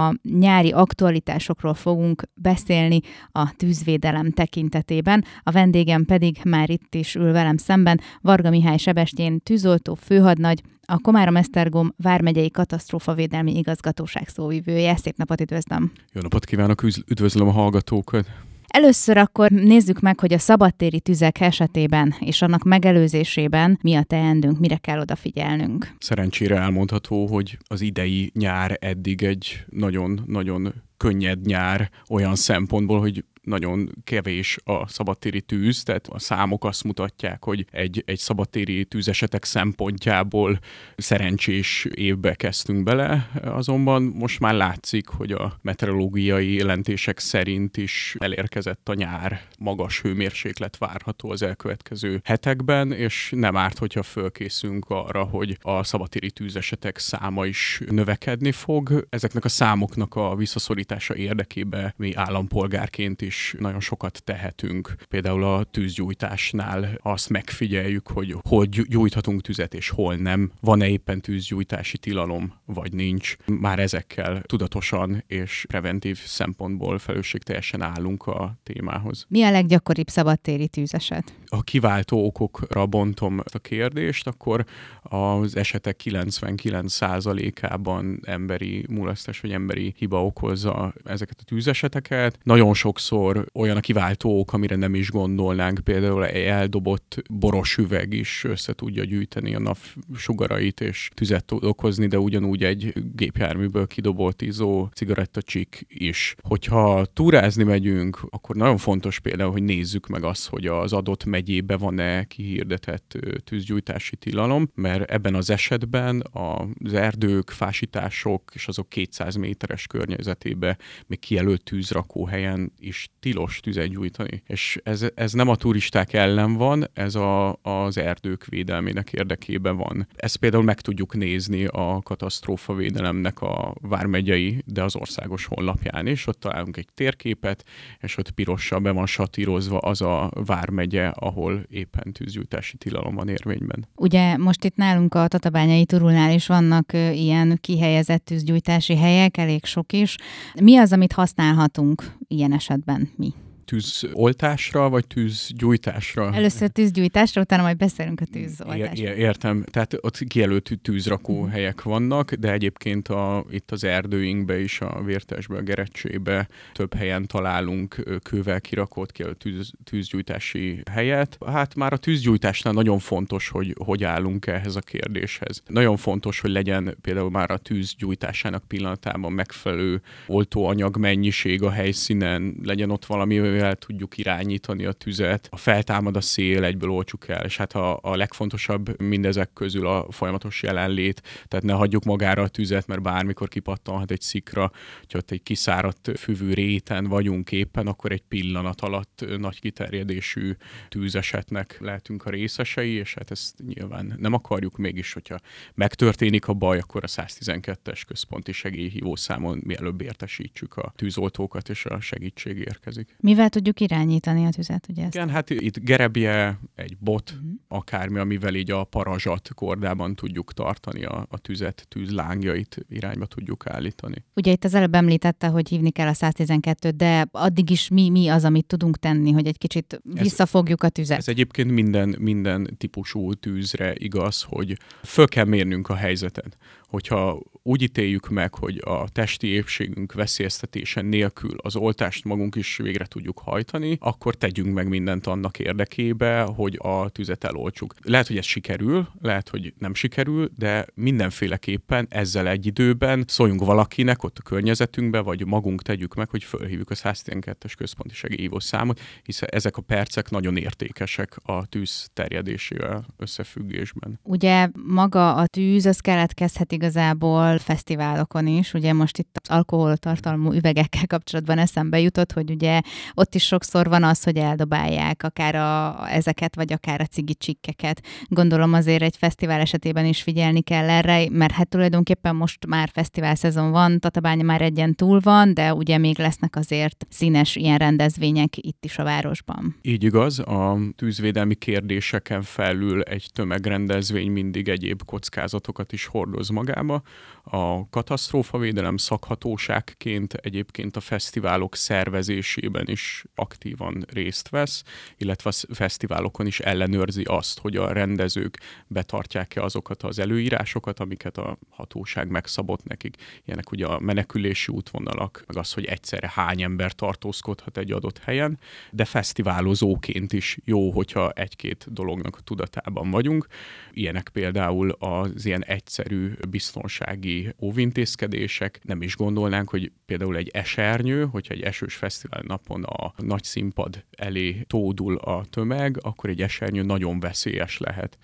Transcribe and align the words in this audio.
a 0.00 0.14
nyári 0.22 0.70
aktualitásokról 0.70 1.74
fogunk 1.74 2.22
beszélni 2.34 3.00
a 3.32 3.52
tűzvédelem 3.56 4.30
tekintetében. 4.30 5.24
A 5.42 5.50
vendégem 5.50 6.04
pedig 6.04 6.40
már 6.44 6.70
itt 6.70 6.94
is 6.94 7.14
ül 7.14 7.32
velem 7.32 7.56
szemben, 7.56 8.00
Varga 8.20 8.50
Mihály 8.50 8.76
Sebestyén 8.76 9.40
tűzoltó 9.40 9.94
főhadnagy, 9.94 10.62
a 10.86 10.98
Komárom 10.98 11.36
Esztergom 11.36 11.94
Vármegyei 11.96 12.50
Katasztrófavédelmi 12.50 13.56
Igazgatóság 13.56 14.28
szóvivője. 14.28 14.96
Szép 14.96 15.16
napot 15.16 15.40
üdvözlöm! 15.40 15.92
Jó 16.12 16.20
napot 16.20 16.44
kívánok, 16.44 16.82
üdvözlöm 16.82 17.48
a 17.48 17.52
hallgatókat! 17.52 18.26
Először 18.72 19.16
akkor 19.16 19.50
nézzük 19.50 20.00
meg, 20.00 20.20
hogy 20.20 20.32
a 20.32 20.38
szabadtéri 20.38 21.00
tüzek 21.00 21.40
esetében 21.40 22.14
és 22.18 22.42
annak 22.42 22.62
megelőzésében 22.62 23.78
mi 23.82 23.94
a 23.94 24.02
teendőnk, 24.02 24.58
mire 24.58 24.76
kell 24.76 25.00
odafigyelnünk. 25.00 25.94
Szerencsére 25.98 26.56
elmondható, 26.56 27.26
hogy 27.26 27.58
az 27.66 27.80
idei 27.80 28.30
nyár 28.34 28.76
eddig 28.80 29.22
egy 29.22 29.64
nagyon-nagyon 29.68 30.74
könnyed 30.96 31.46
nyár 31.46 31.90
olyan 32.08 32.34
szempontból, 32.34 33.00
hogy 33.00 33.24
nagyon 33.40 33.90
kevés 34.04 34.58
a 34.64 34.88
szabadtéri 34.88 35.40
tűz, 35.40 35.82
tehát 35.82 36.06
a 36.06 36.18
számok 36.18 36.64
azt 36.64 36.84
mutatják, 36.84 37.44
hogy 37.44 37.66
egy, 37.70 38.02
egy 38.06 38.18
szabadtéri 38.18 38.84
tűzesetek 38.84 39.44
szempontjából 39.44 40.58
szerencsés 40.96 41.86
évbe 41.94 42.34
kezdtünk 42.34 42.82
bele, 42.82 43.30
azonban 43.42 44.02
most 44.02 44.40
már 44.40 44.54
látszik, 44.54 45.08
hogy 45.08 45.32
a 45.32 45.58
meteorológiai 45.62 46.52
jelentések 46.52 47.18
szerint 47.18 47.76
is 47.76 48.16
elérkezett 48.18 48.88
a 48.88 48.94
nyár, 48.94 49.40
magas 49.58 50.00
hőmérséklet 50.00 50.76
várható 50.76 51.30
az 51.30 51.42
elkövetkező 51.42 52.20
hetekben, 52.24 52.92
és 52.92 53.32
nem 53.36 53.56
árt, 53.56 53.78
hogyha 53.78 54.02
fölkészünk 54.02 54.84
arra, 54.88 55.22
hogy 55.22 55.58
a 55.60 55.84
szabadtéri 55.84 56.30
tűzesetek 56.30 56.98
száma 56.98 57.46
is 57.46 57.80
növekedni 57.86 58.52
fog. 58.52 59.06
Ezeknek 59.08 59.44
a 59.44 59.48
számoknak 59.48 60.14
a 60.14 60.34
visszaszorítása 60.34 61.16
érdekében 61.16 61.94
mi 61.96 62.14
állampolgárként 62.14 63.22
is 63.22 63.39
is 63.40 63.54
nagyon 63.58 63.80
sokat 63.80 64.22
tehetünk. 64.24 64.94
Például 65.08 65.44
a 65.44 65.64
tűzgyújtásnál 65.64 66.98
azt 67.02 67.28
megfigyeljük, 67.28 68.08
hogy 68.08 68.36
hol 68.48 68.64
gyújthatunk 68.64 69.40
tüzet 69.40 69.74
és 69.74 69.88
hol 69.88 70.14
nem. 70.14 70.50
Van-e 70.60 70.88
éppen 70.88 71.20
tűzgyújtási 71.20 71.98
tilalom, 71.98 72.54
vagy 72.64 72.92
nincs. 72.92 73.36
Már 73.46 73.78
ezekkel 73.78 74.42
tudatosan 74.42 75.24
és 75.26 75.64
preventív 75.68 76.18
szempontból 76.24 76.98
felelősségteljesen 76.98 77.82
állunk 77.82 78.26
a 78.26 78.58
témához. 78.62 79.26
Mi 79.28 79.42
a 79.42 79.50
leggyakoribb 79.50 80.08
szabadtéri 80.08 80.68
tűzeset? 80.68 81.34
Ha 81.50 81.60
kiváltó 81.60 82.26
okokra 82.26 82.86
bontom 82.86 83.40
a 83.52 83.58
kérdést, 83.58 84.26
akkor 84.26 84.64
az 85.02 85.56
esetek 85.56 86.00
99%-ában 86.04 88.20
emberi 88.24 88.84
mulasztás 88.88 89.40
vagy 89.40 89.52
emberi 89.52 89.94
hiba 89.96 90.24
okozza 90.24 90.94
ezeket 91.04 91.36
a 91.40 91.44
tűzeseteket. 91.44 92.38
Nagyon 92.42 92.74
sokszor 92.74 93.19
olyan 93.54 93.76
a 93.76 93.80
kiváltó 93.80 94.38
ok, 94.38 94.52
amire 94.52 94.76
nem 94.76 94.94
is 94.94 95.10
gondolnánk, 95.10 95.80
például 95.84 96.26
eldobott 96.26 97.22
boros 97.30 97.76
üveg 97.76 98.12
is 98.12 98.44
össze 98.44 98.72
tudja 98.72 99.04
gyűjteni 99.04 99.54
a 99.54 99.58
nap 99.58 99.78
sugarait 100.16 100.80
és 100.80 101.10
tüzet 101.14 101.44
tud 101.44 101.64
okozni, 101.64 102.06
de 102.06 102.18
ugyanúgy 102.18 102.64
egy 102.64 102.92
gépjárműből 103.14 103.86
kidobott 103.86 104.42
izó 104.42 104.88
cigarettacsik 104.94 105.84
is. 105.88 106.34
Hogyha 106.42 107.06
túrázni 107.06 107.64
megyünk, 107.64 108.20
akkor 108.30 108.56
nagyon 108.56 108.76
fontos 108.76 109.20
például, 109.20 109.50
hogy 109.50 109.62
nézzük 109.62 110.06
meg 110.06 110.24
azt, 110.24 110.48
hogy 110.48 110.66
az 110.66 110.92
adott 110.92 111.24
megyébe 111.24 111.76
van-e 111.76 112.24
kihirdetett 112.24 113.18
tűzgyújtási 113.44 114.16
tilalom, 114.16 114.70
mert 114.74 115.10
ebben 115.10 115.34
az 115.34 115.50
esetben 115.50 116.24
az 116.32 116.94
erdők, 116.94 117.50
fásítások 117.50 118.50
és 118.54 118.68
azok 118.68 118.88
200 118.88 119.34
méteres 119.34 119.86
környezetébe 119.86 120.78
még 121.06 121.18
kijelölt 121.18 121.62
tűzrakóhelyen 121.62 122.72
is 122.78 123.09
tilos 123.20 123.60
tüzet 123.60 123.88
gyújtani. 123.88 124.42
És 124.46 124.80
ez, 124.82 125.06
ez 125.14 125.32
nem 125.32 125.48
a 125.48 125.56
turisták 125.56 126.12
ellen 126.12 126.54
van, 126.54 126.90
ez 126.92 127.14
a, 127.14 127.58
az 127.62 127.98
erdők 127.98 128.44
védelmének 128.44 129.12
érdekében 129.12 129.76
van. 129.76 130.06
Ezt 130.16 130.36
például 130.36 130.62
meg 130.62 130.80
tudjuk 130.80 131.14
nézni 131.14 131.64
a 131.64 132.00
katasztrófavédelemnek 132.02 133.40
a 133.40 133.74
vármegyei, 133.80 134.62
de 134.66 134.82
az 134.82 134.96
országos 134.96 135.44
honlapján 135.44 136.06
is. 136.06 136.26
Ott 136.26 136.40
találunk 136.40 136.76
egy 136.76 136.88
térképet, 136.94 137.64
és 138.00 138.16
ott 138.16 138.30
pirossal 138.30 138.78
be 138.78 138.90
van 138.90 139.06
satírozva 139.06 139.78
az 139.78 140.02
a 140.02 140.30
vármegye, 140.34 141.06
ahol 141.06 141.62
éppen 141.68 142.12
tűzgyújtási 142.12 142.76
tilalom 142.76 143.14
van 143.14 143.28
érvényben. 143.28 143.88
Ugye 143.94 144.36
most 144.36 144.64
itt 144.64 144.76
nálunk 144.76 145.14
a 145.14 145.28
Tatabányai 145.28 145.84
Turulnál 145.84 146.32
is 146.32 146.46
vannak 146.46 146.92
ilyen 146.92 147.58
kihelyezett 147.60 148.24
tűzgyújtási 148.24 148.96
helyek, 148.96 149.36
elég 149.36 149.64
sok 149.64 149.92
is. 149.92 150.16
Mi 150.60 150.76
az, 150.76 150.92
amit 150.92 151.12
használhatunk 151.12 152.02
ilyen 152.28 152.52
esetben 152.52 153.09
mi? 153.18 153.34
Tűzoltásra, 153.70 154.88
vagy 154.88 155.06
tűzgyújtásra? 155.06 156.32
Először 156.34 156.68
tűzgyújtásra, 156.68 157.40
utána 157.40 157.62
majd 157.62 157.76
beszélünk 157.76 158.20
a 158.20 158.24
tűzoltásra. 158.24 159.14
értem. 159.14 159.64
Tehát 159.70 159.96
ott 160.00 160.18
kijelölt 160.18 160.78
tűzrakó 160.82 161.42
mhm. 161.42 161.50
helyek 161.50 161.82
vannak, 161.82 162.32
de 162.32 162.52
egyébként 162.52 163.08
a, 163.08 163.44
itt 163.50 163.70
az 163.70 163.84
erdőinkbe 163.84 164.60
is, 164.60 164.80
a 164.80 165.02
Vértesbe, 165.02 165.56
a 165.56 165.60
Gerecsébe 165.60 166.48
több 166.72 166.94
helyen 166.94 167.26
találunk 167.26 168.18
kővel 168.22 168.60
kirakott 168.60 169.12
kijelölt 169.12 169.38
tűz, 169.38 169.72
tűzgyújtási 169.84 170.82
helyet. 170.90 171.38
Hát 171.46 171.74
már 171.74 171.92
a 171.92 171.96
tűzgyújtásnál 171.96 172.74
nagyon 172.74 172.98
fontos, 172.98 173.48
hogy 173.48 173.74
hogy 173.84 174.04
állunk 174.04 174.46
ehhez 174.46 174.76
a 174.76 174.80
kérdéshez. 174.80 175.62
Nagyon 175.66 175.96
fontos, 175.96 176.40
hogy 176.40 176.50
legyen 176.50 176.96
például 177.00 177.30
már 177.30 177.50
a 177.50 177.56
tűzgyújtásának 177.56 178.64
pillanatában 178.64 179.32
megfelelő 179.32 180.02
oltóanyag 180.26 180.96
mennyiség 180.96 181.62
a 181.62 181.70
helyszínen, 181.70 182.56
legyen 182.62 182.90
ott 182.90 183.06
valami 183.06 183.38
amivel 183.60 183.76
tudjuk 183.76 184.18
irányítani 184.18 184.84
a 184.84 184.92
tüzet. 184.92 185.48
A 185.50 185.56
feltámad 185.56 186.16
a 186.16 186.20
szél, 186.20 186.64
egyből 186.64 186.90
olcsuk 186.90 187.28
el, 187.28 187.44
és 187.44 187.56
hát 187.56 187.72
a, 187.72 187.98
a 188.02 188.16
legfontosabb 188.16 189.02
mindezek 189.02 189.52
közül 189.52 189.86
a 189.86 190.06
folyamatos 190.10 190.62
jelenlét, 190.62 191.22
tehát 191.48 191.64
ne 191.64 191.72
hagyjuk 191.72 192.04
magára 192.04 192.42
a 192.42 192.48
tüzet, 192.48 192.86
mert 192.86 193.02
bármikor 193.02 193.48
kipattanhat 193.48 194.10
egy 194.10 194.20
szikra, 194.20 194.70
hogy 194.98 195.16
ott 195.16 195.30
egy 195.30 195.42
kiszáradt 195.42 196.10
füvű 196.18 196.52
réten 196.52 197.04
vagyunk 197.04 197.52
éppen, 197.52 197.86
akkor 197.86 198.12
egy 198.12 198.22
pillanat 198.28 198.80
alatt 198.80 199.24
nagy 199.38 199.60
kiterjedésű 199.60 200.56
tűzesetnek 200.88 201.76
lehetünk 201.80 202.24
a 202.24 202.30
részesei, 202.30 202.92
és 202.92 203.14
hát 203.14 203.30
ezt 203.30 203.54
nyilván 203.66 204.14
nem 204.18 204.32
akarjuk, 204.32 204.76
mégis, 204.76 205.12
hogyha 205.12 205.38
megtörténik 205.74 206.48
a 206.48 206.52
baj, 206.52 206.78
akkor 206.78 207.04
a 207.04 207.08
112-es 207.08 208.02
központi 208.06 208.52
segélyhívó 208.52 209.16
számon 209.16 209.60
mielőbb 209.64 210.00
értesítsük 210.00 210.76
a 210.76 210.92
tűzoltókat, 210.96 211.68
és 211.68 211.84
a 211.84 212.00
segítség 212.00 212.58
érkezik. 212.58 213.16
Mivel 213.20 213.49
tudjuk 213.50 213.80
irányítani 213.80 214.44
a 214.44 214.50
tüzet, 214.50 214.86
ugye? 214.88 215.04
Ezt? 215.04 215.14
Igen, 215.14 215.28
hát 215.28 215.50
itt 215.50 215.78
gerebje, 215.78 216.60
egy 216.74 216.96
bot, 216.98 217.30
uh-huh. 217.30 217.50
akármi, 217.68 218.18
amivel 218.18 218.54
így 218.54 218.70
a 218.70 218.84
parazsat 218.84 219.50
kordában 219.54 220.14
tudjuk 220.14 220.52
tartani 220.52 221.04
a, 221.04 221.26
a 221.30 221.38
tüzet, 221.38 221.86
tűzlángjait 221.88 222.86
irányba 222.88 223.26
tudjuk 223.26 223.66
állítani. 223.66 224.24
Ugye 224.34 224.52
itt 224.52 224.64
az 224.64 224.74
előbb 224.74 224.94
említette, 224.94 225.46
hogy 225.46 225.68
hívni 225.68 225.90
kell 225.90 226.08
a 226.08 226.12
112-t, 226.12 226.92
de 226.96 227.28
addig 227.32 227.70
is 227.70 227.88
mi, 227.88 228.10
mi 228.10 228.28
az, 228.28 228.44
amit 228.44 228.66
tudunk 228.66 228.98
tenni, 228.98 229.30
hogy 229.30 229.46
egy 229.46 229.58
kicsit 229.58 230.00
visszafogjuk 230.04 230.82
a 230.82 230.88
tüzet? 230.88 231.18
Ez 231.18 231.28
egyébként 231.28 231.70
minden, 231.70 232.16
minden 232.18 232.74
típusú 232.78 233.34
tűzre 233.34 233.94
igaz, 233.96 234.42
hogy 234.42 234.76
föl 235.02 235.28
kell 235.28 235.44
mérnünk 235.44 235.88
a 235.88 235.94
helyzetet. 235.94 236.56
Hogyha 236.90 237.42
úgy 237.62 237.82
ítéljük 237.82 238.28
meg, 238.28 238.54
hogy 238.54 238.80
a 238.84 239.08
testi 239.08 239.46
épségünk 239.46 240.12
veszélyeztetése 240.12 241.00
nélkül 241.00 241.56
az 241.56 241.76
oltást 241.76 242.24
magunk 242.24 242.56
is 242.56 242.76
végre 242.76 243.04
tudjuk 243.04 243.38
hajtani, 243.38 243.96
akkor 244.00 244.34
tegyünk 244.34 244.74
meg 244.74 244.88
mindent 244.88 245.26
annak 245.26 245.58
érdekébe, 245.58 246.40
hogy 246.42 246.78
a 246.82 247.08
tüzet 247.08 247.44
eloltsuk. 247.44 247.94
Lehet, 248.02 248.26
hogy 248.26 248.36
ez 248.36 248.44
sikerül, 248.44 249.08
lehet, 249.20 249.48
hogy 249.48 249.74
nem 249.78 249.94
sikerül, 249.94 250.50
de 250.56 250.86
mindenféleképpen 250.94 252.06
ezzel 252.08 252.48
egy 252.48 252.66
időben 252.66 253.24
szóljunk 253.26 253.64
valakinek 253.64 254.22
ott 254.22 254.38
a 254.38 254.42
környezetünkbe, 254.42 255.20
vagy 255.20 255.46
magunk 255.46 255.82
tegyük 255.82 256.14
meg, 256.14 256.30
hogy 256.30 256.44
fölhívjuk 256.44 256.90
a 256.90 256.94
112-es 256.94 257.72
központi 257.76 258.14
segélyhívó 258.14 258.58
számot, 258.58 259.00
hiszen 259.22 259.48
ezek 259.52 259.76
a 259.76 259.82
percek 259.82 260.30
nagyon 260.30 260.56
értékesek 260.56 261.36
a 261.42 261.66
tűz 261.66 262.10
terjedésével 262.12 263.06
összefüggésben. 263.16 264.18
Ugye 264.22 264.68
maga 264.86 265.34
a 265.34 265.46
tűz, 265.46 265.86
az 265.86 266.00
keletkezhet 266.00 266.72
igazából 266.80 267.58
fesztiválokon 267.58 268.46
is. 268.46 268.74
Ugye 268.74 268.92
most 268.92 269.18
itt 269.18 269.38
az 269.42 269.50
alkoholtartalmú 269.56 270.52
üvegekkel 270.52 271.06
kapcsolatban 271.06 271.58
eszembe 271.58 272.00
jutott, 272.00 272.32
hogy 272.32 272.50
ugye 272.50 272.80
ott 273.14 273.34
is 273.34 273.44
sokszor 273.44 273.88
van 273.88 274.02
az, 274.02 274.22
hogy 274.22 274.36
eldobálják 274.36 275.22
akár 275.22 275.54
a, 275.54 276.10
ezeket, 276.10 276.56
vagy 276.56 276.72
akár 276.72 277.00
a 277.00 277.22
csikkeket. 277.38 278.02
Gondolom 278.28 278.72
azért 278.72 279.02
egy 279.02 279.16
fesztivál 279.16 279.60
esetében 279.60 280.06
is 280.06 280.22
figyelni 280.22 280.62
kell 280.62 280.88
erre, 280.88 281.30
mert 281.30 281.52
hát 281.52 281.68
tulajdonképpen 281.68 282.36
most 282.36 282.66
már 282.66 282.90
fesztivál 282.92 283.34
szezon 283.34 283.70
van, 283.70 283.98
Tatabánya 283.98 284.44
már 284.44 284.62
egyen 284.62 284.94
túl 284.94 285.20
van, 285.20 285.54
de 285.54 285.74
ugye 285.74 285.98
még 285.98 286.18
lesznek 286.18 286.56
azért 286.56 287.06
színes 287.08 287.56
ilyen 287.56 287.78
rendezvények 287.78 288.56
itt 288.56 288.84
is 288.84 288.98
a 288.98 289.04
városban. 289.04 289.76
Így 289.82 290.04
igaz, 290.04 290.38
a 290.38 290.78
tűzvédelmi 290.96 291.54
kérdéseken 291.54 292.42
felül 292.42 293.02
egy 293.02 293.26
tömegrendezvény 293.32 294.30
mindig 294.30 294.68
egyéb 294.68 295.04
kockázatokat 295.04 295.92
is 295.92 296.06
hordoz 296.06 296.48
magában 296.48 296.69
magába. 296.70 297.02
A 297.42 297.88
katasztrófavédelem 297.88 298.96
szakhatóságként 298.96 300.34
egyébként 300.34 300.96
a 300.96 301.00
fesztiválok 301.00 301.76
szervezésében 301.76 302.88
is 302.88 303.24
aktívan 303.34 304.04
részt 304.12 304.48
vesz, 304.48 304.82
illetve 305.16 305.50
a 305.68 305.74
fesztiválokon 305.74 306.46
is 306.46 306.60
ellenőrzi 306.60 307.22
azt, 307.22 307.58
hogy 307.58 307.76
a 307.76 307.92
rendezők 307.92 308.58
betartják-e 308.86 309.62
azokat 309.62 310.02
az 310.02 310.18
előírásokat, 310.18 311.00
amiket 311.00 311.38
a 311.38 311.58
hatóság 311.68 312.28
megszabott 312.28 312.84
nekik. 312.84 313.16
Ilyenek 313.44 313.70
ugye 313.70 313.86
a 313.86 314.00
menekülési 314.00 314.72
útvonalak, 314.72 315.44
meg 315.46 315.56
az, 315.56 315.72
hogy 315.72 315.84
egyszerre 315.84 316.30
hány 316.34 316.62
ember 316.62 316.92
tartózkodhat 316.92 317.76
egy 317.76 317.92
adott 317.92 318.18
helyen, 318.18 318.58
de 318.90 319.04
fesztiválozóként 319.04 320.32
is 320.32 320.58
jó, 320.64 320.90
hogyha 320.90 321.30
egy-két 321.30 321.92
dolognak 321.92 322.36
a 322.36 322.40
tudatában 322.44 323.10
vagyunk. 323.10 323.46
Ilyenek 323.92 324.28
például 324.32 324.90
az 324.90 325.44
ilyen 325.44 325.64
egyszerű 325.64 326.32
biztonsági 326.60 327.54
óvintézkedések. 327.60 328.80
Nem 328.82 329.02
is 329.02 329.16
gondolnánk, 329.16 329.70
hogy 329.70 329.92
például 330.06 330.36
egy 330.36 330.48
esernyő, 330.48 331.24
hogyha 331.24 331.54
egy 331.54 331.62
esős 331.62 331.94
fesztivál 331.94 332.42
napon 332.46 332.82
a 332.82 333.12
nagy 333.16 333.44
színpad 333.44 334.04
elé 334.10 334.64
tódul 334.66 335.16
a 335.16 335.44
tömeg, 335.50 335.98
akkor 336.00 336.30
egy 336.30 336.42
esernyő 336.42 336.82
nagyon 336.82 337.20
veszélyes 337.20 337.78
lehet 337.78 338.18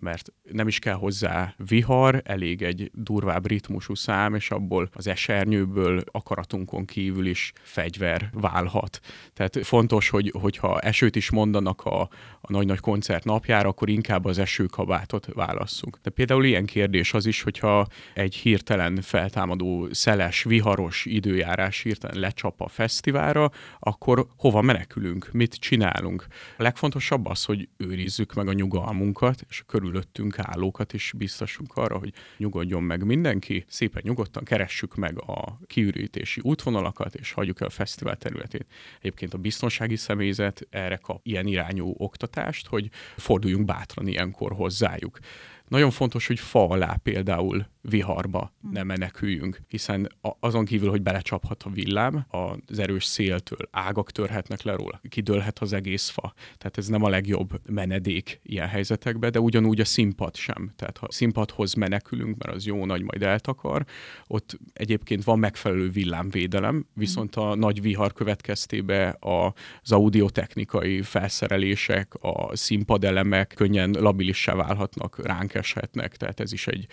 mert 0.00 0.32
nem 0.52 0.68
is 0.68 0.78
kell 0.78 0.94
hozzá 0.94 1.54
vihar, 1.68 2.22
elég 2.24 2.62
egy 2.62 2.90
durvább 2.94 3.46
ritmusú 3.46 3.94
szám, 3.94 4.34
és 4.34 4.50
abból 4.50 4.88
az 4.92 5.06
esernyőből 5.06 6.02
akaratunkon 6.10 6.84
kívül 6.84 7.26
is 7.26 7.52
fegyver 7.62 8.30
válhat. 8.32 9.00
Tehát 9.32 9.58
fontos, 9.62 10.08
hogy, 10.08 10.32
hogyha 10.40 10.80
esőt 10.80 11.16
is 11.16 11.30
mondanak 11.30 11.84
a, 11.84 12.00
a 12.40 12.52
nagy-nagy 12.52 12.80
koncert 12.80 13.24
napjára, 13.24 13.68
akkor 13.68 13.88
inkább 13.88 14.24
az 14.24 14.38
esőkabátot 14.38 15.26
válasszuk. 15.32 15.98
De 16.02 16.10
például 16.10 16.44
ilyen 16.44 16.66
kérdés 16.66 17.14
az 17.14 17.26
is, 17.26 17.42
hogyha 17.42 17.86
egy 18.14 18.34
hirtelen 18.34 19.00
feltámadó 19.02 19.88
szeles, 19.90 20.42
viharos 20.42 21.04
időjárás 21.04 21.80
hirtelen 21.80 22.18
lecsap 22.18 22.60
a 22.60 22.68
fesztiválra, 22.68 23.50
akkor 23.78 24.26
hova 24.36 24.60
menekülünk, 24.60 25.28
mit 25.32 25.54
csinálunk? 25.54 26.26
A 26.58 26.62
legfontosabb 26.62 27.26
az, 27.26 27.44
hogy 27.44 27.68
őrizzük 27.76 28.34
meg 28.34 28.48
a 28.48 28.52
nyugalmunkat, 28.52 29.44
és 29.48 29.60
a 29.60 29.64
körülöttünk 29.86 30.38
állókat 30.38 30.92
is 30.92 31.12
biztosunk 31.16 31.76
arra, 31.76 31.98
hogy 31.98 32.12
nyugodjon 32.36 32.82
meg 32.82 33.04
mindenki, 33.04 33.64
szépen 33.68 34.02
nyugodtan 34.04 34.44
keressük 34.44 34.94
meg 34.94 35.18
a 35.18 35.58
kiürítési 35.66 36.40
útvonalakat, 36.44 37.14
és 37.14 37.32
hagyjuk 37.32 37.60
el 37.60 37.66
a 37.66 37.70
fesztivál 37.70 38.16
területét. 38.16 38.66
Egyébként 38.98 39.34
a 39.34 39.38
biztonsági 39.38 39.96
személyzet 39.96 40.66
erre 40.70 40.96
kap 40.96 41.20
ilyen 41.22 41.46
irányú 41.46 41.94
oktatást, 41.96 42.66
hogy 42.66 42.88
forduljunk 43.16 43.64
bátran 43.64 44.06
ilyenkor 44.06 44.52
hozzájuk. 44.52 45.18
Nagyon 45.68 45.90
fontos, 45.90 46.26
hogy 46.26 46.38
fa 46.38 46.68
alá 46.68 46.96
például 47.02 47.66
viharba 47.88 48.52
ne 48.70 48.82
meneküljünk, 48.82 49.60
hiszen 49.68 50.08
azon 50.40 50.64
kívül, 50.64 50.90
hogy 50.90 51.02
belecsaphat 51.02 51.62
a 51.62 51.70
villám, 51.70 52.26
az 52.28 52.78
erős 52.78 53.04
széltől 53.04 53.68
ágak 53.70 54.10
törhetnek 54.10 54.62
le 54.62 54.74
róla, 54.74 55.00
kidőlhet 55.08 55.58
az 55.58 55.72
egész 55.72 56.08
fa. 56.08 56.34
Tehát 56.58 56.78
ez 56.78 56.86
nem 56.86 57.02
a 57.02 57.08
legjobb 57.08 57.60
menedék 57.68 58.40
ilyen 58.42 58.68
helyzetekben, 58.68 59.32
de 59.32 59.40
ugyanúgy 59.40 59.80
a 59.80 59.84
színpad 59.84 60.36
sem. 60.36 60.72
Tehát 60.76 60.98
ha 60.98 61.06
színpadhoz 61.10 61.74
menekülünk, 61.74 62.44
mert 62.44 62.56
az 62.56 62.66
jó 62.66 62.84
nagy 62.84 63.02
majd 63.02 63.22
eltakar, 63.22 63.84
ott 64.26 64.58
egyébként 64.72 65.24
van 65.24 65.38
megfelelő 65.38 65.90
villámvédelem, 65.90 66.86
viszont 66.94 67.36
a 67.36 67.54
nagy 67.54 67.82
vihar 67.82 68.12
következtében 68.12 69.16
az 69.20 69.92
audiotechnikai 69.92 71.02
felszerelések, 71.02 72.14
a 72.20 72.56
színpadelemek 72.56 73.52
könnyen 73.56 73.90
labilissá 73.90 74.54
válhatnak, 74.54 75.26
ránk 75.26 75.54
eshetnek, 75.54 76.16
tehát 76.16 76.40
ez 76.40 76.52
is 76.52 76.66
egy 76.66 76.86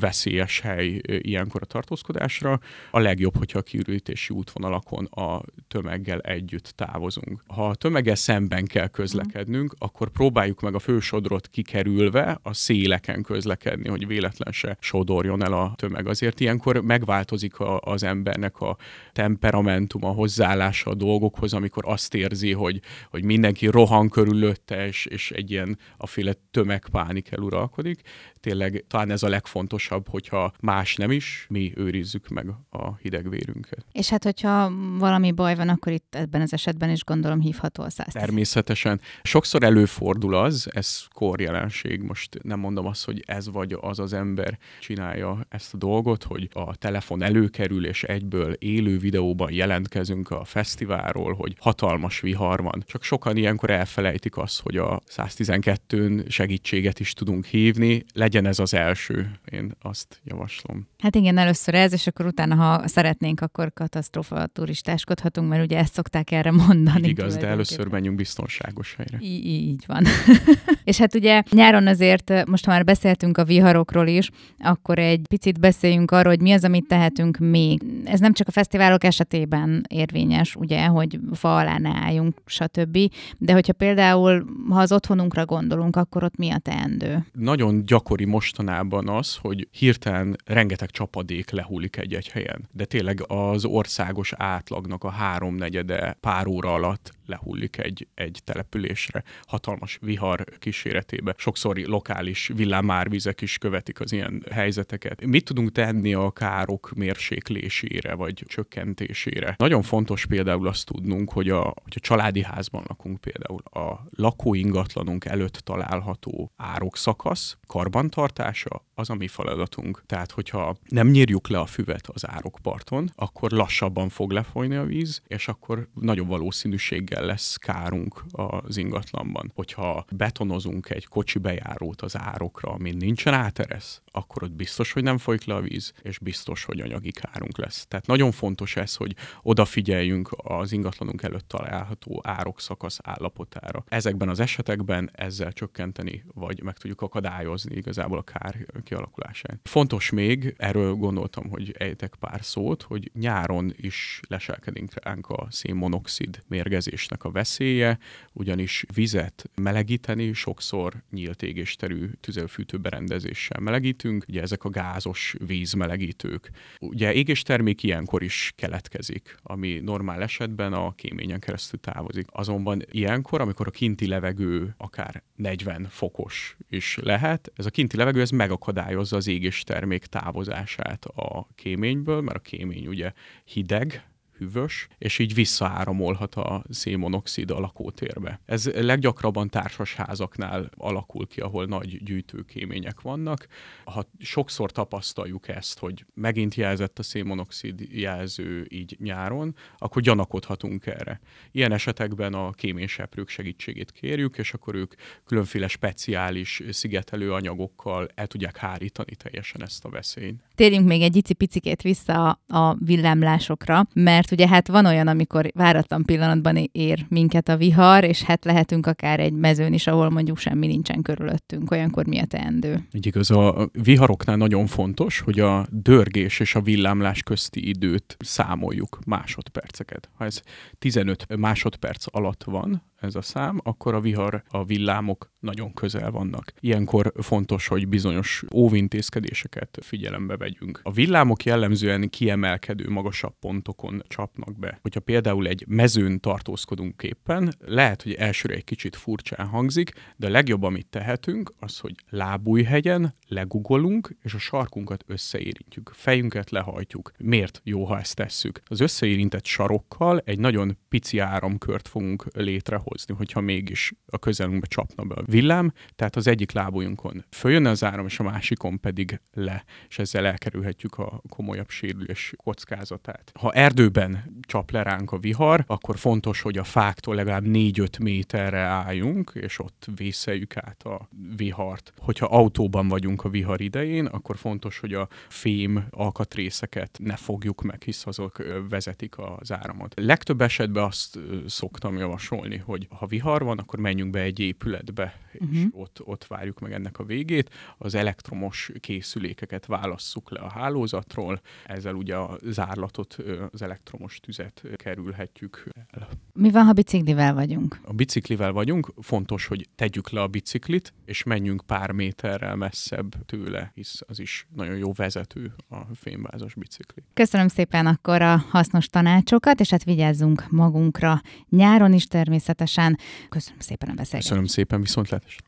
veszély 0.00 0.37
veszélyes 0.38 0.60
hely 0.60 1.00
ilyenkor 1.18 1.62
a 1.62 1.66
tartózkodásra. 1.66 2.60
A 2.90 2.98
legjobb, 2.98 3.36
hogyha 3.36 3.58
a 3.58 3.62
kiürítési 3.62 4.34
útvonalakon 4.34 5.04
a 5.04 5.40
tömeggel 5.68 6.20
együtt 6.20 6.72
távozunk. 6.76 7.42
Ha 7.46 7.68
a 7.68 7.74
tömeggel 7.74 8.14
szemben 8.14 8.64
kell 8.64 8.86
közlekednünk, 8.86 9.74
akkor 9.78 10.08
próbáljuk 10.08 10.60
meg 10.60 10.74
a 10.74 10.78
fősodrot 10.78 11.48
kikerülve 11.48 12.38
a 12.42 12.54
széleken 12.54 13.22
közlekedni, 13.22 13.88
hogy 13.88 14.06
véletlen 14.06 14.52
se 14.52 14.76
sodorjon 14.80 15.42
el 15.42 15.52
a 15.52 15.72
tömeg. 15.76 16.06
Azért 16.06 16.40
ilyenkor 16.40 16.80
megváltozik 16.80 17.58
a, 17.58 17.80
az 17.80 18.02
embernek 18.02 18.60
a 18.60 18.76
temperamentum, 19.12 20.04
a 20.04 20.10
hozzáállása 20.10 20.90
a 20.90 20.94
dolgokhoz, 20.94 21.52
amikor 21.52 21.82
azt 21.86 22.14
érzi, 22.14 22.52
hogy, 22.52 22.80
hogy 23.10 23.24
mindenki 23.24 23.66
rohan 23.66 24.08
körülötte, 24.08 24.86
és, 24.86 25.06
és 25.06 25.30
egy 25.30 25.50
ilyen 25.50 25.78
aféle 25.96 26.32
tömegpánik 26.50 27.30
eluralkodik. 27.30 28.00
Tényleg 28.40 28.84
talán 28.88 29.10
ez 29.10 29.22
a 29.22 29.28
legfontosabb, 29.28 30.08
hogy 30.08 30.27
hogyha 30.28 30.52
más 30.60 30.96
nem 30.96 31.10
is, 31.10 31.46
mi 31.48 31.72
őrizzük 31.76 32.28
meg 32.28 32.48
a 32.70 32.96
hideg 32.96 33.28
vérünket. 33.28 33.86
És 33.92 34.08
hát, 34.08 34.24
hogyha 34.24 34.72
valami 34.98 35.32
baj 35.32 35.54
van, 35.54 35.68
akkor 35.68 35.92
itt 35.92 36.14
ebben 36.14 36.40
az 36.40 36.52
esetben 36.52 36.90
is 36.90 37.04
gondolom 37.04 37.40
hívható 37.40 37.82
a 37.82 37.90
110. 37.90 38.22
Természetesen. 38.22 39.00
Sokszor 39.22 39.62
előfordul 39.62 40.34
az, 40.34 40.68
ez 40.72 41.06
korjelenség, 41.12 42.02
most 42.02 42.38
nem 42.42 42.58
mondom 42.58 42.86
azt, 42.86 43.04
hogy 43.04 43.22
ez 43.26 43.48
vagy 43.50 43.76
az 43.80 43.98
az 43.98 44.12
ember 44.12 44.58
csinálja 44.80 45.46
ezt 45.48 45.74
a 45.74 45.76
dolgot, 45.76 46.24
hogy 46.24 46.48
a 46.52 46.76
telefon 46.76 47.22
előkerül, 47.22 47.86
és 47.86 48.02
egyből 48.02 48.52
élő 48.52 48.98
videóban 48.98 49.52
jelentkezünk 49.52 50.30
a 50.30 50.44
fesztiválról, 50.44 51.34
hogy 51.34 51.56
hatalmas 51.60 52.20
vihar 52.20 52.62
van. 52.62 52.82
Csak 52.86 53.02
sokan 53.02 53.36
ilyenkor 53.36 53.70
elfelejtik 53.70 54.36
azt, 54.36 54.60
hogy 54.60 54.76
a 54.76 55.00
112-n 55.08 56.28
segítséget 56.28 57.00
is 57.00 57.12
tudunk 57.12 57.44
hívni, 57.44 58.04
legyen 58.14 58.46
ez 58.46 58.58
az 58.58 58.74
első. 58.74 59.38
Én 59.50 59.72
azt 59.80 60.07
javaslom. 60.24 60.88
Hát 60.98 61.14
igen, 61.14 61.38
először 61.38 61.74
ez, 61.74 61.92
és 61.92 62.06
akkor 62.06 62.26
utána, 62.26 62.54
ha 62.54 62.88
szeretnénk, 62.88 63.40
akkor 63.40 63.72
katasztrófa 63.72 64.46
turistáskodhatunk, 64.46 65.48
mert 65.48 65.64
ugye 65.64 65.78
ezt 65.78 65.92
szokták 65.92 66.30
erre 66.30 66.50
mondani. 66.50 67.02
Így 67.02 67.08
igaz, 67.08 67.36
de 67.36 67.46
először 67.46 67.86
menjünk 67.86 68.16
biztonságos 68.16 68.94
helyre. 68.94 69.18
Í- 69.20 69.44
így 69.44 69.84
van. 69.86 70.04
és 70.84 70.98
hát 70.98 71.14
ugye 71.14 71.42
nyáron 71.50 71.86
azért, 71.86 72.46
most 72.46 72.64
ha 72.64 72.70
már 72.70 72.84
beszéltünk 72.84 73.38
a 73.38 73.44
viharokról 73.44 74.06
is, 74.06 74.30
akkor 74.58 74.98
egy 74.98 75.26
picit 75.28 75.60
beszéljünk 75.60 76.10
arról, 76.10 76.32
hogy 76.32 76.42
mi 76.42 76.52
az, 76.52 76.64
amit 76.64 76.88
tehetünk 76.88 77.36
még. 77.36 77.82
Ez 78.04 78.20
nem 78.20 78.32
csak 78.32 78.48
a 78.48 78.50
fesztiválok 78.50 79.04
esetében 79.04 79.84
érvényes, 79.88 80.56
ugye, 80.56 80.86
hogy 80.86 81.18
fa 81.32 81.56
alá 81.56 81.78
ne 81.78 81.90
álljunk, 81.94 82.42
stb. 82.46 82.98
De 83.38 83.52
hogyha 83.52 83.72
például, 83.72 84.44
ha 84.68 84.80
az 84.80 84.92
otthonunkra 84.92 85.44
gondolunk, 85.44 85.96
akkor 85.96 86.24
ott 86.24 86.36
mi 86.36 86.50
a 86.50 86.58
teendő? 86.58 87.26
Nagyon 87.32 87.84
gyakori 87.84 88.24
mostanában 88.24 89.08
az, 89.08 89.36
hogy 89.36 89.68
hirtelen 89.70 89.97
hirtelen 89.98 90.36
rengeteg 90.44 90.90
csapadék 90.90 91.50
lehullik 91.50 91.96
egy-egy 91.96 92.28
helyen. 92.28 92.68
De 92.72 92.84
tényleg 92.84 93.24
az 93.26 93.64
országos 93.64 94.32
átlagnak 94.36 95.04
a 95.04 95.10
háromnegyede 95.10 96.16
pár 96.20 96.46
óra 96.46 96.72
alatt 96.72 97.16
lehullik 97.28 97.78
egy, 97.78 98.06
egy 98.14 98.40
településre, 98.44 99.22
hatalmas 99.46 99.98
vihar 100.00 100.44
kíséretébe. 100.58 101.34
Sokszor 101.36 101.76
lokális 101.76 102.50
villámárvizek 102.54 103.40
is 103.40 103.58
követik 103.58 104.00
az 104.00 104.12
ilyen 104.12 104.44
helyzeteket. 104.50 105.26
Mit 105.26 105.44
tudunk 105.44 105.72
tenni 105.72 106.14
a 106.14 106.30
károk 106.30 106.92
mérséklésére 106.94 108.14
vagy 108.14 108.44
csökkentésére? 108.46 109.54
Nagyon 109.58 109.82
fontos 109.82 110.26
például 110.26 110.66
azt 110.66 110.86
tudnunk, 110.86 111.32
hogy 111.32 111.48
a, 111.48 111.60
hogy 111.62 111.94
a 111.94 112.00
családi 112.00 112.42
házban 112.42 112.84
lakunk 112.88 113.20
például 113.20 113.62
a 113.84 114.08
lakóingatlanunk 114.10 115.24
előtt 115.24 115.54
található 115.54 116.52
árokszakasz 116.56 117.58
karbantartása 117.66 118.86
az 118.94 119.10
a 119.10 119.14
mi 119.14 119.28
feladatunk. 119.28 120.02
Tehát, 120.06 120.30
hogyha 120.30 120.76
nem 120.88 121.08
nyírjuk 121.08 121.48
le 121.48 121.58
a 121.58 121.66
füvet 121.66 122.06
az 122.06 122.28
árokparton, 122.28 123.10
akkor 123.14 123.50
lassabban 123.50 124.08
fog 124.08 124.30
lefolyni 124.30 124.76
a 124.76 124.84
víz, 124.84 125.22
és 125.26 125.48
akkor 125.48 125.88
nagyobb 125.94 126.28
valószínűséggel 126.28 127.17
lesz 127.24 127.56
kárunk 127.56 128.24
az 128.30 128.76
ingatlanban. 128.76 129.52
Hogyha 129.54 130.04
betonozunk 130.10 130.90
egy 130.90 131.06
kocsi 131.06 131.38
bejárót 131.38 132.02
az 132.02 132.18
árokra, 132.18 132.70
amin 132.70 132.96
nincsen 132.96 133.34
áteresz, 133.34 134.02
akkor 134.10 134.42
ott 134.42 134.52
biztos, 134.52 134.92
hogy 134.92 135.02
nem 135.02 135.18
folyik 135.18 135.44
le 135.44 135.54
a 135.54 135.60
víz, 135.60 135.92
és 136.02 136.18
biztos, 136.18 136.64
hogy 136.64 136.80
anyagi 136.80 137.10
kárunk 137.10 137.58
lesz. 137.58 137.86
Tehát 137.88 138.06
nagyon 138.06 138.30
fontos 138.30 138.76
ez, 138.76 138.94
hogy 138.94 139.14
odafigyeljünk 139.42 140.30
az 140.36 140.72
ingatlanunk 140.72 141.22
előtt 141.22 141.48
található 141.48 142.20
árok 142.24 142.60
szakasz 142.60 142.98
állapotára. 143.02 143.84
Ezekben 143.88 144.28
az 144.28 144.40
esetekben 144.40 145.10
ezzel 145.12 145.52
csökkenteni, 145.52 146.24
vagy 146.34 146.62
meg 146.62 146.76
tudjuk 146.76 147.00
akadályozni 147.02 147.76
igazából 147.76 148.18
a 148.18 148.22
kár 148.22 148.66
kialakulását. 148.84 149.60
Fontos 149.62 150.10
még, 150.10 150.54
erről 150.58 150.94
gondoltam, 150.94 151.50
hogy 151.50 151.74
ejtek 151.78 152.14
pár 152.14 152.44
szót, 152.44 152.82
hogy 152.82 153.10
nyáron 153.14 153.74
is 153.76 154.20
leselkedik 154.28 155.04
ránk 155.04 155.28
a 155.28 155.46
szénmonoxid 155.50 156.42
mérgezés 156.46 157.07
égéstörésnek 157.08 157.24
a 157.24 157.30
veszélye, 157.30 157.98
ugyanis 158.32 158.84
vizet 158.94 159.50
melegíteni 159.54 160.32
sokszor 160.32 161.02
nyílt 161.10 161.42
égésterű 161.42 162.10
tüzelőfűtőberendezéssel 162.20 163.60
melegítünk, 163.60 164.24
ugye 164.28 164.42
ezek 164.42 164.64
a 164.64 164.70
gázos 164.70 165.34
vízmelegítők. 165.46 166.50
Ugye 166.80 167.12
égéstermék 167.12 167.82
ilyenkor 167.82 168.22
is 168.22 168.52
keletkezik, 168.56 169.36
ami 169.42 169.80
normál 169.82 170.22
esetben 170.22 170.72
a 170.72 170.92
kéményen 170.92 171.40
keresztül 171.40 171.80
távozik. 171.80 172.26
Azonban 172.30 172.82
ilyenkor, 172.90 173.40
amikor 173.40 173.66
a 173.66 173.70
kinti 173.70 174.06
levegő 174.06 174.74
akár 174.76 175.22
40 175.36 175.86
fokos 175.90 176.56
is 176.68 176.98
lehet, 177.02 177.52
ez 177.56 177.66
a 177.66 177.70
kinti 177.70 177.96
levegő 177.96 178.20
ez 178.20 178.30
megakadályozza 178.30 179.16
az 179.16 179.26
égéstermék 179.26 180.06
távozását 180.06 181.04
a 181.04 181.48
kéményből, 181.54 182.20
mert 182.20 182.36
a 182.36 182.40
kémény 182.40 182.86
ugye 182.86 183.12
hideg, 183.44 184.02
hűvös, 184.38 184.88
és 184.98 185.18
így 185.18 185.34
visszaáramolhat 185.34 186.34
a 186.34 186.64
szénmonoxid 186.70 187.50
a 187.50 187.58
lakótérbe. 187.58 188.40
Ez 188.44 188.70
leggyakrabban 188.74 189.48
társasházaknál 189.48 190.70
alakul 190.76 191.26
ki, 191.26 191.40
ahol 191.40 191.66
nagy 191.66 192.02
gyűjtőkémények 192.02 193.00
vannak. 193.00 193.46
Ha 193.84 194.04
sokszor 194.18 194.72
tapasztaljuk 194.72 195.48
ezt, 195.48 195.78
hogy 195.78 196.04
megint 196.14 196.54
jelzett 196.54 196.98
a 196.98 197.02
szénmonoxid 197.02 197.80
jelző 197.90 198.66
így 198.68 198.96
nyáron, 199.00 199.54
akkor 199.78 200.02
gyanakodhatunk 200.02 200.86
erre. 200.86 201.20
Ilyen 201.50 201.72
esetekben 201.72 202.34
a 202.34 202.50
kéményseprők 202.50 203.28
segítségét 203.28 203.92
kérjük, 203.92 204.38
és 204.38 204.52
akkor 204.52 204.74
ők 204.74 204.94
különféle 205.24 205.68
speciális 205.68 206.62
szigetelő 206.70 207.32
anyagokkal 207.32 208.08
el 208.14 208.26
tudják 208.26 208.56
hárítani 208.56 209.14
teljesen 209.16 209.62
ezt 209.62 209.84
a 209.84 209.88
veszélyt. 209.88 210.42
Térjünk 210.54 210.86
még 210.86 211.02
egy 211.02 211.16
icipicikét 211.16 211.82
vissza 211.82 212.40
a 212.46 212.74
villámlásokra, 212.74 213.86
mert 213.94 214.27
mert 214.30 214.40
ugye 214.40 214.54
hát 214.54 214.68
van 214.68 214.86
olyan, 214.86 215.06
amikor 215.06 215.50
váratlan 215.54 216.04
pillanatban 216.04 216.68
ér 216.72 217.06
minket 217.08 217.48
a 217.48 217.56
vihar, 217.56 218.04
és 218.04 218.22
hát 218.22 218.44
lehetünk 218.44 218.86
akár 218.86 219.20
egy 219.20 219.32
mezőn 219.32 219.72
is, 219.72 219.86
ahol 219.86 220.10
mondjuk 220.10 220.38
semmi 220.38 220.66
nincsen 220.66 221.02
körülöttünk. 221.02 221.70
Olyankor 221.70 222.06
mi 222.06 222.18
a 222.18 222.24
teendő? 222.24 222.86
Így 222.92 223.06
igaz, 223.06 223.30
a 223.30 223.68
viharoknál 223.72 224.36
nagyon 224.36 224.66
fontos, 224.66 225.20
hogy 225.20 225.40
a 225.40 225.66
dörgés 225.70 226.40
és 226.40 226.54
a 226.54 226.60
villámlás 226.60 227.22
közti 227.22 227.68
időt 227.68 228.16
számoljuk 228.18 228.98
másodperceket. 229.06 230.08
Ha 230.14 230.24
ez 230.24 230.42
15 230.78 231.36
másodperc 231.36 232.04
alatt 232.10 232.44
van, 232.44 232.82
ez 233.00 233.14
a 233.14 233.22
szám, 233.22 233.60
akkor 233.62 233.94
a 233.94 234.00
vihar, 234.00 234.42
a 234.48 234.64
villámok 234.64 235.30
nagyon 235.40 235.74
közel 235.74 236.10
vannak. 236.10 236.52
Ilyenkor 236.60 237.12
fontos, 237.16 237.66
hogy 237.66 237.88
bizonyos 237.88 238.44
óvintézkedéseket 238.54 239.78
figyelembe 239.82 240.36
vegyünk. 240.36 240.80
A 240.82 240.92
villámok 240.92 241.44
jellemzően 241.44 242.10
kiemelkedő, 242.10 242.88
magasabb 242.88 243.34
pontokon 243.40 244.02
csapnak 244.08 244.58
be. 244.58 244.78
Hogyha 244.82 245.00
például 245.00 245.46
egy 245.46 245.64
mezőn 245.68 246.20
tartózkodunk 246.20 247.02
éppen, 247.02 247.52
lehet, 247.58 248.02
hogy 248.02 248.12
elsőre 248.12 248.54
egy 248.54 248.64
kicsit 248.64 248.96
furcsán 248.96 249.46
hangzik, 249.46 249.92
de 250.16 250.26
a 250.26 250.30
legjobb, 250.30 250.62
amit 250.62 250.86
tehetünk, 250.86 251.52
az, 251.58 251.78
hogy 251.78 251.94
lábújhegyen 252.08 253.14
legugolunk, 253.28 254.16
és 254.22 254.34
a 254.34 254.38
sarkunkat 254.38 255.04
összeérintjük. 255.06 255.90
Fejünket 255.94 256.50
lehajtjuk. 256.50 257.12
Miért 257.18 257.60
jó, 257.64 257.84
ha 257.84 257.98
ezt 257.98 258.14
tesszük? 258.14 258.60
Az 258.64 258.80
összeérintett 258.80 259.44
sarokkal 259.44 260.22
egy 260.24 260.38
nagyon 260.38 260.78
pici 260.88 261.18
áramkört 261.18 261.88
fogunk 261.88 262.26
létrehozni 262.34 262.98
hozni, 262.98 263.14
hogyha 263.14 263.40
mégis 263.40 263.92
a 264.06 264.18
közelünkbe 264.18 264.66
csapna 264.66 265.04
be 265.04 265.14
a 265.14 265.22
villám, 265.26 265.72
tehát 265.96 266.16
az 266.16 266.26
egyik 266.26 266.52
lábunkon 266.52 267.24
följönne 267.30 267.70
az 267.70 267.84
áram, 267.84 268.06
és 268.06 268.18
a 268.18 268.22
másikon 268.22 268.80
pedig 268.80 269.20
le, 269.32 269.64
és 269.88 269.98
ezzel 269.98 270.26
elkerülhetjük 270.26 270.98
a 270.98 271.22
komolyabb 271.28 271.68
sérülés 271.68 272.32
kockázatát. 272.36 273.32
Ha 273.40 273.52
erdőben 273.52 274.40
csap 274.40 274.70
le 274.70 274.82
ránk 274.82 275.12
a 275.12 275.18
vihar, 275.18 275.64
akkor 275.66 275.98
fontos, 275.98 276.40
hogy 276.40 276.58
a 276.58 276.64
fáktól 276.64 277.14
legalább 277.14 277.44
4-5 277.46 278.02
méterre 278.02 278.60
álljunk, 278.60 279.32
és 279.34 279.58
ott 279.58 279.86
vészeljük 279.96 280.56
át 280.56 280.82
a 280.82 281.08
vihart. 281.36 281.92
Hogyha 281.98 282.26
autóban 282.26 282.88
vagyunk 282.88 283.17
a 283.24 283.28
vihar 283.28 283.60
idején, 283.60 284.06
akkor 284.06 284.36
fontos, 284.36 284.78
hogy 284.78 284.94
a 284.94 285.08
fém 285.28 285.86
alkatrészeket 285.90 286.98
ne 287.02 287.16
fogjuk 287.16 287.62
meg, 287.62 287.82
hisz 287.82 288.06
azok 288.06 288.42
vezetik 288.68 289.18
az 289.18 289.52
áramot. 289.52 289.94
Legtöbb 289.96 290.40
esetben 290.40 290.84
azt 290.84 291.18
szoktam 291.46 291.96
javasolni, 291.96 292.56
hogy 292.56 292.76
hogy 292.78 292.98
ha 292.98 293.06
vihar 293.06 293.42
van, 293.42 293.58
akkor 293.58 293.78
menjünk 293.78 294.10
be 294.10 294.20
egy 294.20 294.40
épületbe, 294.40 295.18
és 295.32 295.40
uh-huh. 295.40 295.80
ott, 295.80 296.00
ott 296.04 296.26
várjuk 296.26 296.60
meg 296.60 296.72
ennek 296.72 296.98
a 296.98 297.04
végét. 297.04 297.50
Az 297.78 297.94
elektromos 297.94 298.70
készülékeket 298.80 299.66
válasszuk 299.66 300.30
le 300.30 300.40
a 300.40 300.50
hálózatról, 300.50 301.40
ezzel 301.66 301.94
ugye 301.94 302.16
a 302.16 302.38
zárlatot, 302.42 303.16
az 303.50 303.62
elektromos 303.62 304.20
tüzet 304.20 304.62
kerülhetjük 304.76 305.68
el. 305.90 306.08
Mi 306.32 306.50
van, 306.50 306.64
ha 306.64 306.72
biciklivel 306.72 307.34
vagyunk? 307.34 307.80
A 307.84 307.92
biciklivel 307.92 308.52
vagyunk, 308.52 308.92
fontos, 309.00 309.46
hogy 309.46 309.68
tegyük 309.74 310.10
le 310.10 310.22
a 310.22 310.26
biciklit, 310.26 310.92
és 311.04 311.22
menjünk 311.22 311.62
pár 311.66 311.90
méterrel 311.90 312.56
messzebb 312.56 313.07
tőle, 313.26 313.72
hisz 313.74 314.00
az 314.06 314.20
is 314.20 314.46
nagyon 314.54 314.76
jó 314.76 314.92
vezető 314.92 315.54
a 315.68 315.94
fémvázas 315.94 316.54
bicikli. 316.54 317.02
Köszönöm 317.14 317.48
szépen 317.48 317.86
akkor 317.86 318.22
a 318.22 318.36
hasznos 318.36 318.86
tanácsokat, 318.86 319.60
és 319.60 319.70
hát 319.70 319.84
vigyázzunk 319.84 320.44
magunkra 320.50 321.20
nyáron 321.48 321.92
is 321.92 322.06
természetesen 322.06 322.26
természetesen. 322.38 322.98
Köszönöm 323.28 323.60
szépen 323.60 323.88
a 323.88 323.94
beszélgetést. 323.94 324.28
Köszönöm 324.28 324.46
szépen, 324.46 324.80
viszontlátásra. 324.80 325.36